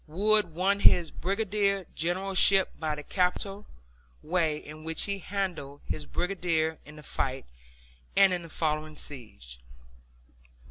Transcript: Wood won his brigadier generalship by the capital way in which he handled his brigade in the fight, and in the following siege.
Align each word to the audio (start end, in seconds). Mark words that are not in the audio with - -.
Wood 0.07 0.55
won 0.55 0.79
his 0.79 1.11
brigadier 1.11 1.85
generalship 1.93 2.71
by 2.79 2.95
the 2.95 3.03
capital 3.03 3.67
way 4.23 4.57
in 4.57 4.83
which 4.83 5.03
he 5.03 5.19
handled 5.19 5.81
his 5.85 6.07
brigade 6.07 6.79
in 6.83 6.95
the 6.95 7.03
fight, 7.03 7.45
and 8.17 8.33
in 8.33 8.41
the 8.41 8.49
following 8.49 8.95
siege. 8.97 9.59